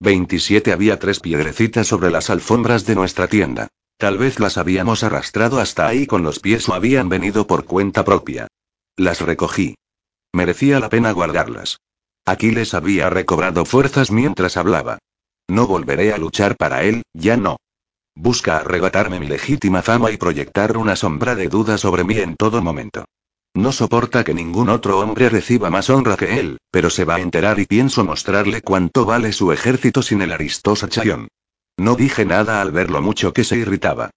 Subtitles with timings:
[0.00, 3.68] 27 había tres piedrecitas sobre las alfombras de nuestra tienda.
[3.96, 8.04] Tal vez las habíamos arrastrado hasta ahí con los pies o habían venido por cuenta
[8.04, 8.46] propia.
[8.96, 9.74] Las recogí.
[10.32, 11.80] Merecía la pena guardarlas.
[12.24, 14.98] Aquiles había recobrado fuerzas mientras hablaba.
[15.48, 17.56] No volveré a luchar para él, ya no.
[18.14, 22.62] Busca arrebatarme mi legítima fama y proyectar una sombra de duda sobre mí en todo
[22.62, 23.04] momento.
[23.58, 27.20] No soporta que ningún otro hombre reciba más honra que él, pero se va a
[27.20, 31.26] enterar y pienso mostrarle cuánto vale su ejército sin el aristosa Chayón.
[31.76, 34.10] No dije nada al ver lo mucho que se irritaba.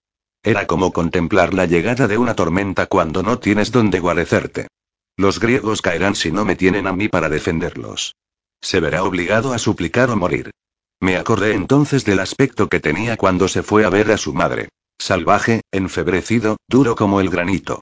[0.44, 4.68] Era como contemplar la llegada de una tormenta cuando no tienes donde guarecerte.
[5.16, 8.14] Los griegos caerán si no me tienen a mí para defenderlos.
[8.60, 10.52] Se verá obligado a suplicar o morir.
[11.00, 14.68] Me acordé entonces del aspecto que tenía cuando se fue a ver a su madre.
[14.98, 17.80] Salvaje, enfebrecido, duro como el granito.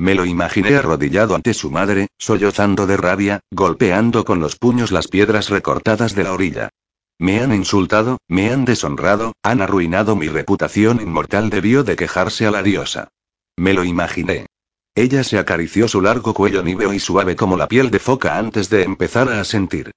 [0.00, 5.08] Me lo imaginé arrodillado ante su madre, sollozando de rabia, golpeando con los puños las
[5.08, 6.70] piedras recortadas de la orilla.
[7.18, 12.50] Me han insultado, me han deshonrado, han arruinado mi reputación inmortal, debió de quejarse a
[12.50, 13.08] la diosa.
[13.58, 14.46] Me lo imaginé.
[14.94, 18.70] Ella se acarició su largo cuello níveo y suave como la piel de foca antes
[18.70, 19.90] de empezar a sentir.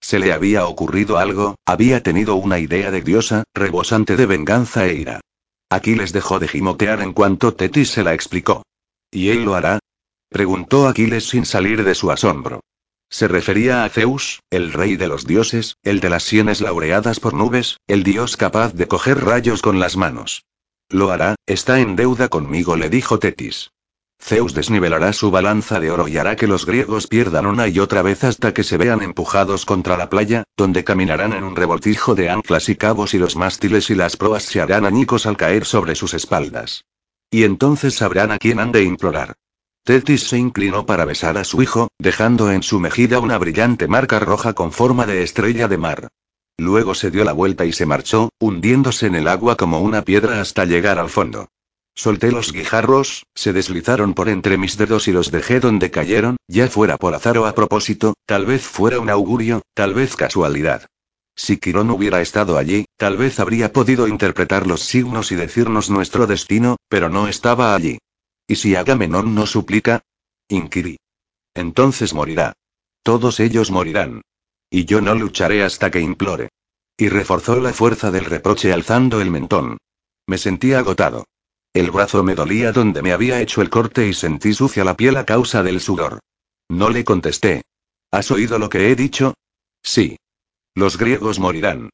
[0.00, 4.94] Se le había ocurrido algo, había tenido una idea de diosa, rebosante de venganza e
[4.94, 5.20] ira.
[5.68, 8.62] Aquiles dejó de gimotear en cuanto Tetis se la explicó.
[9.10, 9.80] ¿Y él lo hará?
[10.28, 12.60] preguntó Aquiles sin salir de su asombro.
[13.08, 17.34] Se refería a Zeus, el rey de los dioses, el de las sienes laureadas por
[17.34, 20.44] nubes, el dios capaz de coger rayos con las manos.
[20.88, 23.72] Lo hará, está en deuda conmigo, le dijo Tetis.
[24.22, 28.02] Zeus desnivelará su balanza de oro y hará que los griegos pierdan una y otra
[28.02, 32.30] vez hasta que se vean empujados contra la playa, donde caminarán en un revoltijo de
[32.30, 35.96] anclas y cabos y los mástiles y las proas se harán añicos al caer sobre
[35.96, 36.84] sus espaldas.
[37.30, 39.34] Y entonces sabrán a quién han de implorar.
[39.84, 44.18] Tetis se inclinó para besar a su hijo, dejando en su mejilla una brillante marca
[44.18, 46.08] roja con forma de estrella de mar.
[46.58, 50.40] Luego se dio la vuelta y se marchó, hundiéndose en el agua como una piedra
[50.40, 51.48] hasta llegar al fondo.
[51.94, 56.68] Solté los guijarros, se deslizaron por entre mis dedos y los dejé donde cayeron, ya
[56.68, 60.86] fuera por azar o a propósito, tal vez fuera un augurio, tal vez casualidad.
[61.34, 66.26] Si Quirón hubiera estado allí, tal vez habría podido interpretar los signos y decirnos nuestro
[66.26, 67.98] destino, pero no estaba allí.
[68.46, 70.02] ¿Y si Agamenón no suplica?
[70.48, 70.98] Inquirí.
[71.54, 72.52] Entonces morirá.
[73.02, 74.22] Todos ellos morirán.
[74.68, 76.48] Y yo no lucharé hasta que implore.
[76.96, 79.78] Y reforzó la fuerza del reproche alzando el mentón.
[80.26, 81.24] Me sentí agotado.
[81.72, 85.16] El brazo me dolía donde me había hecho el corte y sentí sucia la piel
[85.16, 86.18] a causa del sudor.
[86.68, 87.62] No le contesté.
[88.10, 89.34] ¿Has oído lo que he dicho?
[89.82, 90.16] Sí.
[90.74, 91.90] Los griegos morirán.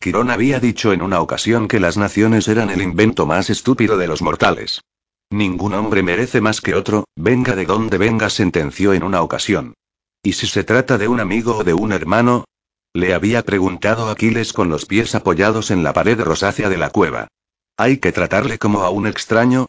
[0.00, 4.06] Quirón había dicho en una ocasión que las naciones eran el invento más estúpido de
[4.06, 4.82] los mortales.
[5.30, 9.74] Ningún hombre merece más que otro, venga de donde venga, sentenció en una ocasión.
[10.22, 12.44] ¿Y si se trata de un amigo o de un hermano?
[12.92, 17.28] Le había preguntado Aquiles con los pies apoyados en la pared rosácea de la cueva.
[17.76, 19.66] ¿Hay que tratarle como a un extraño?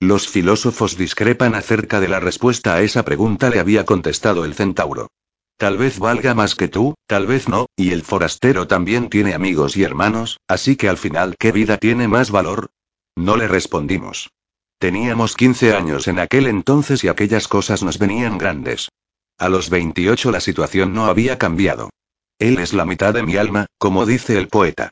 [0.00, 5.08] Los filósofos discrepan acerca de la respuesta a esa pregunta, le había contestado el centauro.
[5.56, 9.76] Tal vez valga más que tú, tal vez no, y el forastero también tiene amigos
[9.76, 12.70] y hermanos, así que al final, ¿qué vida tiene más valor?
[13.16, 14.30] No le respondimos.
[14.78, 18.88] Teníamos 15 años en aquel entonces y aquellas cosas nos venían grandes.
[19.38, 21.90] A los 28 la situación no había cambiado.
[22.38, 24.90] Él es la mitad de mi alma, como dice el poeta.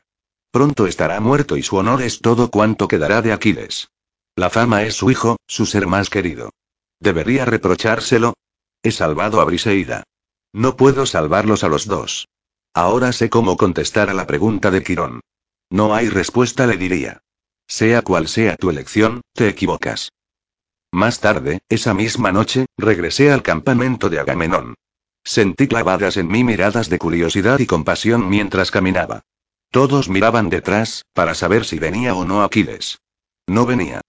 [0.51, 3.89] Pronto estará muerto y su honor es todo cuanto quedará de Aquiles.
[4.35, 6.51] La fama es su hijo, su ser más querido.
[6.99, 8.35] ¿Debería reprochárselo?
[8.83, 10.03] He salvado a Briseida.
[10.53, 12.27] No puedo salvarlos a los dos.
[12.73, 15.21] Ahora sé cómo contestar a la pregunta de Quirón.
[15.69, 17.21] No hay respuesta, le diría.
[17.67, 20.11] Sea cual sea tu elección, te equivocas.
[20.91, 24.75] Más tarde, esa misma noche, regresé al campamento de Agamenón.
[25.23, 29.21] Sentí clavadas en mí miradas de curiosidad y compasión mientras caminaba.
[29.69, 32.99] Todos miraban detrás, para saber si venía o no Aquiles.
[33.47, 34.01] No venía.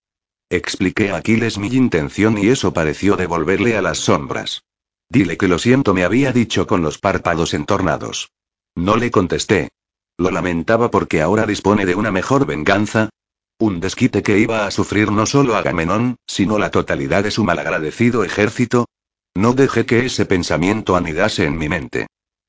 [0.51, 4.65] Expliqué a Aquiles mi intención y eso pareció devolverle a las sombras.
[5.13, 8.33] Dile que lo siento, me había dicho con los párpados entornados.
[8.75, 9.69] No le contesté.
[10.17, 13.11] Lo lamentaba porque ahora dispone de una mejor venganza,
[13.59, 18.25] un desquite que iba a sufrir no solo Agamenón, sino la totalidad de su malagradecido
[18.25, 18.87] ejército.
[19.35, 22.07] No dejé que ese pensamiento anidase en mi mente.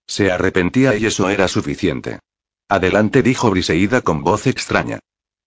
[0.08, 2.20] Se arrepentía y eso era suficiente.
[2.70, 5.00] Adelante, dijo Briseida con voz extraña.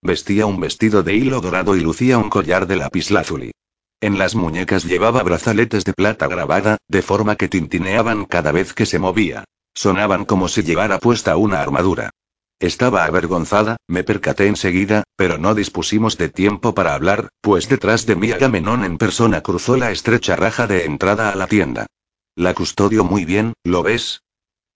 [0.03, 3.53] Vestía un vestido de hilo dorado y lucía un collar de lapislázuli.
[4.01, 8.85] En las muñecas llevaba brazaletes de plata grabada, de forma que tintineaban cada vez que
[8.85, 9.45] se movía.
[9.75, 12.11] Sonaban como si llevara puesta una armadura.
[12.59, 18.17] Estaba avergonzada, me percaté enseguida, pero no dispusimos de tiempo para hablar, pues detrás de
[18.17, 21.87] mí Agamenón en persona cruzó la estrecha raja de entrada a la tienda.
[22.35, 24.23] La custodio muy bien, ¿lo ves?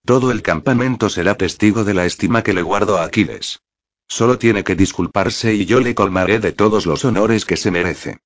[0.04, 3.60] Todo el campamento será testigo de la estima que le guardo a Aquiles.
[4.08, 8.18] Solo tiene que disculparse y yo le colmaré de todos los honores que se merece.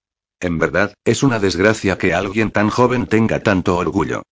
[0.45, 4.25] En verdad, es una desgracia que alguien tan joven tenga tanto orgullo.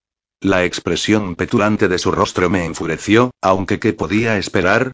[0.42, 4.92] La expresión petulante de su rostro me enfureció, aunque ¿qué podía esperar?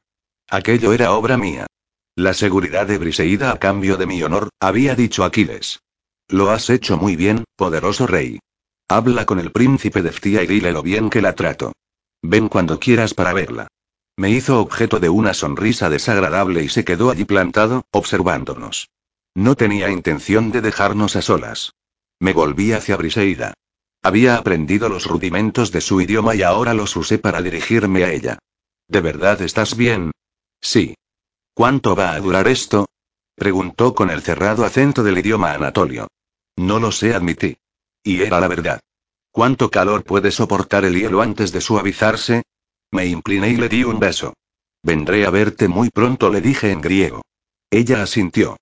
[0.49, 1.67] Aquello era obra mía.
[2.15, 5.81] La seguridad de Briseida a cambio de mi honor, había dicho Aquiles.
[6.29, 8.39] Lo has hecho muy bien, poderoso rey.
[8.87, 11.73] Habla con el príncipe de Ftia y dile lo bien que la trato.
[12.23, 13.67] Ven cuando quieras para verla.
[14.17, 18.89] Me hizo objeto de una sonrisa desagradable y se quedó allí plantado, observándonos.
[19.39, 21.73] No tenía intención de dejarnos a solas.
[22.19, 23.55] Me volví hacia Briseida.
[24.03, 28.41] Había aprendido los rudimentos de su idioma y ahora los usé para dirigirme a ella.
[28.89, 30.11] ¿De verdad estás bien?
[30.61, 30.97] Sí.
[31.55, 32.87] ¿Cuánto va a durar esto?
[33.37, 36.09] Preguntó con el cerrado acento del idioma anatolio.
[36.57, 37.59] No lo sé, admití.
[38.03, 38.81] Y era la verdad.
[39.31, 42.43] ¿Cuánto calor puede soportar el hielo antes de suavizarse?
[42.91, 44.35] Me incliné y le di un beso.
[44.83, 47.23] Vendré a verte muy pronto, le dije en griego.
[47.71, 48.57] Ella asintió.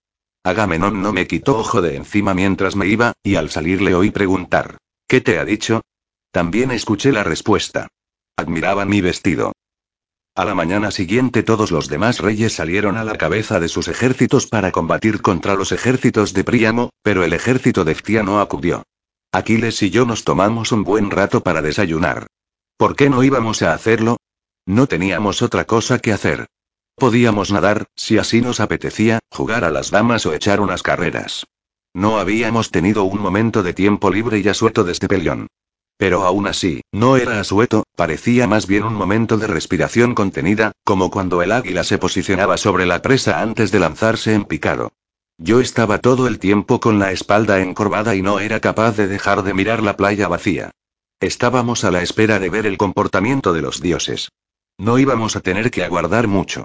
[0.46, 4.12] Agamenón no me quitó ojo de encima mientras me iba, y al salir le oí
[4.12, 4.78] preguntar.
[5.08, 5.82] ¿Qué te ha dicho?
[6.30, 7.88] También escuché la respuesta.
[8.36, 9.50] Admiraba mi vestido.
[10.36, 14.46] A la mañana siguiente todos los demás reyes salieron a la cabeza de sus ejércitos
[14.46, 18.84] para combatir contra los ejércitos de Príamo, pero el ejército de Ftia no acudió.
[19.32, 22.28] Aquiles y yo nos tomamos un buen rato para desayunar.
[22.76, 24.18] ¿Por qué no íbamos a hacerlo?
[24.64, 26.46] No teníamos otra cosa que hacer.
[26.98, 31.44] Podíamos nadar, si así nos apetecía, jugar a las damas o echar unas carreras.
[31.92, 35.46] No habíamos tenido un momento de tiempo libre y asueto desde Pelión.
[35.98, 41.10] Pero aún así, no era asueto, parecía más bien un momento de respiración contenida, como
[41.10, 44.92] cuando el águila se posicionaba sobre la presa antes de lanzarse en picado.
[45.36, 49.42] Yo estaba todo el tiempo con la espalda encorvada y no era capaz de dejar
[49.42, 50.70] de mirar la playa vacía.
[51.20, 54.30] Estábamos a la espera de ver el comportamiento de los dioses.
[54.78, 56.64] No íbamos a tener que aguardar mucho.